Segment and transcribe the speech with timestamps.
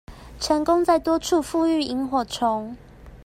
[0.39, 2.75] 成功在多處復育螢火蟲